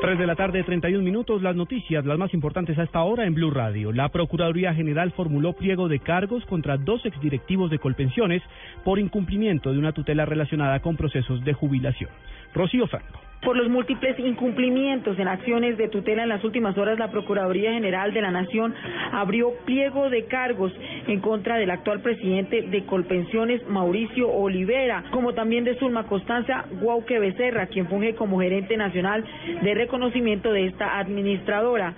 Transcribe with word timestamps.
3 0.00 0.16
de 0.16 0.26
la 0.28 0.36
tarde, 0.36 0.62
31 0.62 1.02
minutos. 1.02 1.42
Las 1.42 1.56
noticias, 1.56 2.04
las 2.06 2.18
más 2.18 2.32
importantes 2.32 2.78
a 2.78 2.84
esta 2.84 3.02
hora 3.02 3.26
en 3.26 3.34
Blue 3.34 3.50
Radio. 3.50 3.92
La 3.92 4.08
Procuraduría 4.10 4.72
General 4.72 5.10
formuló 5.10 5.54
pliego 5.54 5.88
de 5.88 5.98
cargos 5.98 6.44
contra 6.46 6.76
dos 6.76 7.04
exdirectivos 7.04 7.68
de 7.70 7.80
Colpensiones 7.80 8.42
por 8.84 9.00
incumplimiento 9.00 9.72
de 9.72 9.78
una 9.78 9.92
tutela 9.92 10.24
relacionada 10.24 10.80
con 10.80 10.96
procesos 10.96 11.44
de 11.44 11.52
jubilación. 11.52 12.10
Rocío 12.54 12.86
Franco. 12.86 13.27
Por 13.42 13.56
los 13.56 13.68
múltiples 13.68 14.18
incumplimientos 14.18 15.16
en 15.18 15.28
acciones 15.28 15.78
de 15.78 15.88
tutela 15.88 16.24
en 16.24 16.28
las 16.28 16.42
últimas 16.42 16.76
horas, 16.76 16.98
la 16.98 17.10
Procuraduría 17.10 17.72
General 17.72 18.12
de 18.12 18.20
la 18.20 18.32
Nación 18.32 18.74
abrió 19.12 19.52
pliego 19.64 20.10
de 20.10 20.24
cargos 20.24 20.72
en 21.06 21.20
contra 21.20 21.56
del 21.56 21.70
actual 21.70 22.00
presidente 22.00 22.62
de 22.62 22.84
Colpensiones, 22.84 23.66
Mauricio 23.68 24.28
Olivera, 24.28 25.04
como 25.12 25.34
también 25.34 25.62
de 25.62 25.76
Zulma 25.76 26.04
Constanza 26.08 26.64
Guauque 26.80 27.20
Becerra, 27.20 27.66
quien 27.66 27.86
funge 27.86 28.16
como 28.16 28.40
gerente 28.40 28.76
nacional 28.76 29.24
de 29.62 29.74
reconocimiento 29.74 30.52
de 30.52 30.66
esta 30.66 30.98
administradora. 30.98 31.94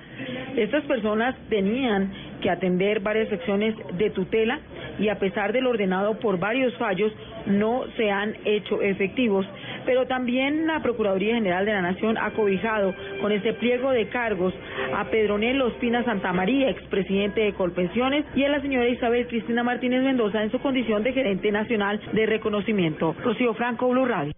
Estas 0.56 0.84
personas 0.84 1.34
tenían 1.48 2.12
que 2.42 2.50
atender 2.50 3.00
varias 3.00 3.28
secciones 3.28 3.74
de 3.96 4.10
tutela 4.10 4.60
y 5.00 5.08
a 5.08 5.18
pesar 5.18 5.52
del 5.52 5.66
ordenado 5.66 6.18
por 6.20 6.38
varios 6.38 6.76
fallos 6.76 7.12
no 7.46 7.84
se 7.96 8.10
han 8.10 8.36
hecho 8.44 8.80
efectivos. 8.82 9.46
Pero 9.86 10.06
también 10.06 10.66
la 10.66 10.82
Procuraduría 10.82 11.34
General 11.34 11.64
de 11.64 11.72
la 11.72 11.82
Nación 11.82 12.18
ha 12.18 12.30
cobijado 12.32 12.94
con 13.20 13.32
este 13.32 13.54
pliego 13.54 13.90
de 13.90 14.08
cargos 14.08 14.54
a 14.94 15.04
Pedronel 15.06 15.60
Ospina 15.62 16.04
Santamaría, 16.04 16.68
expresidente 16.68 17.40
de 17.40 17.54
Colpensiones, 17.54 18.24
y 18.34 18.44
a 18.44 18.48
la 18.50 18.60
señora 18.60 18.88
Isabel 18.88 19.26
Cristina 19.26 19.62
Martínez 19.62 20.02
Mendoza 20.02 20.42
en 20.42 20.50
su 20.50 20.60
condición 20.60 21.02
de 21.02 21.12
gerente 21.12 21.50
nacional 21.50 22.00
de 22.12 22.26
reconocimiento. 22.26 23.14
Rocío 23.24 23.54
Franco, 23.54 23.88
Blue 23.88 24.04
Radio. 24.04 24.34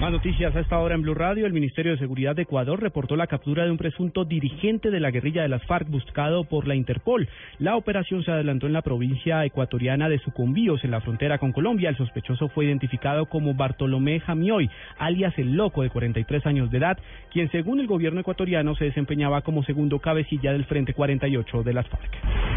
Más 0.00 0.12
noticias 0.12 0.56
a 0.56 0.60
esta 0.60 0.78
hora 0.78 0.94
en 0.94 1.02
Blue 1.02 1.12
Radio. 1.12 1.44
El 1.44 1.52
Ministerio 1.52 1.92
de 1.92 1.98
Seguridad 1.98 2.34
de 2.34 2.44
Ecuador 2.44 2.80
reportó 2.80 3.16
la 3.16 3.26
captura 3.26 3.66
de 3.66 3.70
un 3.70 3.76
presunto 3.76 4.24
dirigente 4.24 4.90
de 4.90 4.98
la 4.98 5.10
guerrilla 5.10 5.42
de 5.42 5.50
las 5.50 5.62
FARC 5.66 5.90
buscado 5.90 6.44
por 6.44 6.66
la 6.66 6.74
Interpol. 6.74 7.28
La 7.58 7.76
operación 7.76 8.24
se 8.24 8.30
adelantó 8.30 8.66
en 8.66 8.72
la 8.72 8.80
provincia 8.80 9.44
ecuatoriana 9.44 10.08
de 10.08 10.18
Sucumbíos, 10.18 10.84
en 10.84 10.92
la 10.92 11.02
frontera 11.02 11.36
con 11.36 11.52
Colombia. 11.52 11.90
El 11.90 11.98
sospechoso 11.98 12.48
fue 12.48 12.64
identificado 12.64 13.26
como 13.26 13.52
Bartolomé 13.52 14.20
Jamioy, 14.20 14.70
alias 14.96 15.34
el 15.36 15.52
Loco, 15.52 15.82
de 15.82 15.90
43 15.90 16.46
años 16.46 16.70
de 16.70 16.78
edad, 16.78 16.98
quien 17.30 17.50
según 17.50 17.78
el 17.78 17.86
gobierno 17.86 18.20
ecuatoriano 18.20 18.74
se 18.76 18.86
desempeñaba 18.86 19.42
como 19.42 19.64
segundo 19.64 19.98
cabecilla 19.98 20.52
del 20.52 20.64
Frente 20.64 20.94
48 20.94 21.62
de 21.62 21.74
las 21.74 21.86
FARC. 21.88 22.49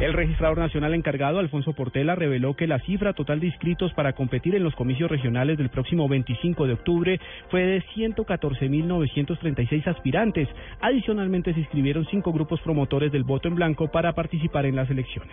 El 0.00 0.12
registrador 0.12 0.58
nacional 0.58 0.92
encargado, 0.92 1.38
Alfonso 1.38 1.72
Portela, 1.72 2.16
reveló 2.16 2.54
que 2.54 2.66
la 2.66 2.80
cifra 2.80 3.12
total 3.12 3.38
de 3.38 3.46
inscritos 3.46 3.92
para 3.94 4.12
competir 4.12 4.56
en 4.56 4.64
los 4.64 4.74
comicios 4.74 5.08
regionales 5.08 5.56
del 5.56 5.68
próximo 5.68 6.08
25 6.08 6.66
de 6.66 6.72
octubre 6.72 7.20
fue 7.48 7.62
de 7.62 7.82
114.936 7.94 9.86
aspirantes. 9.86 10.48
Adicionalmente 10.80 11.54
se 11.54 11.60
inscribieron 11.60 12.06
cinco 12.10 12.32
grupos 12.32 12.60
promotores 12.62 13.12
del 13.12 13.22
voto 13.22 13.46
en 13.46 13.54
blanco 13.54 13.86
para 13.86 14.14
participar 14.14 14.66
en 14.66 14.74
las 14.74 14.90
elecciones. 14.90 15.32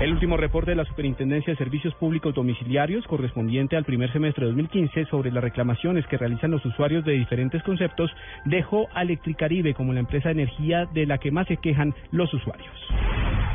El 0.00 0.14
último 0.14 0.38
reporte 0.38 0.70
de 0.70 0.76
la 0.76 0.86
Superintendencia 0.86 1.52
de 1.52 1.58
Servicios 1.58 1.94
Públicos 1.94 2.34
Domiciliarios, 2.34 3.06
correspondiente 3.06 3.76
al 3.76 3.84
primer 3.84 4.10
semestre 4.12 4.46
de 4.46 4.50
2015, 4.50 5.04
sobre 5.04 5.30
las 5.30 5.44
reclamaciones 5.44 6.06
que 6.06 6.16
realizan 6.16 6.50
los 6.50 6.64
usuarios 6.64 7.04
de 7.04 7.12
diferentes 7.12 7.62
conceptos, 7.62 8.10
dejó 8.46 8.88
a 8.94 9.02
Electricaribe 9.02 9.74
como 9.74 9.92
la 9.92 10.00
empresa 10.00 10.30
de 10.30 10.42
energía 10.42 10.86
de 10.86 11.06
la 11.06 11.18
que 11.18 11.30
más 11.30 11.46
se 11.46 11.58
quejan 11.58 11.94
los 12.10 12.32
usuarios. 12.32 12.74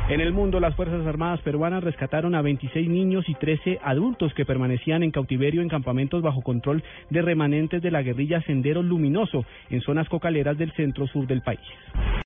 En 0.08 0.22
el 0.22 0.32
mundo, 0.32 0.58
las 0.58 0.74
Fuerzas 0.74 1.06
Armadas 1.06 1.42
peruanas 1.42 1.84
rescataron 1.84 2.34
a 2.34 2.40
26 2.40 2.88
niños 2.88 3.28
y 3.28 3.34
13 3.34 3.78
adultos 3.82 4.32
que 4.32 4.46
permanecían 4.46 5.02
en 5.02 5.10
cautiverio 5.10 5.60
en 5.60 5.68
campamentos 5.68 6.22
bajo 6.22 6.40
control 6.40 6.82
de 7.10 7.20
remanentes 7.20 7.82
de 7.82 7.90
la 7.90 8.00
guerrilla 8.00 8.40
Sendero 8.40 8.82
Luminoso 8.82 9.44
en 9.68 9.82
zonas 9.82 10.08
cocaleras 10.08 10.56
del 10.56 10.72
centro-sur 10.72 11.26
del 11.26 11.42
país. 11.42 11.60